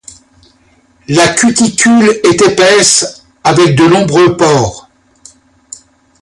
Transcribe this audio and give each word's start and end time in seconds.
La 1.09 1.27
cuticule 1.35 2.09
est 2.23 2.41
épaisse, 2.41 3.23
avec 3.43 3.75
de 3.75 3.85
nombreux 3.85 4.35
pores. 4.35 4.89